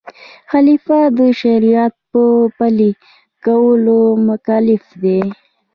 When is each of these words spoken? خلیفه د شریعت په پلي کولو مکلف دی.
خلیفه 0.51 0.99
د 1.17 1.19
شریعت 1.41 1.93
په 2.11 2.23
پلي 2.57 2.91
کولو 3.45 4.01
مکلف 4.27 4.83
دی. 5.03 5.21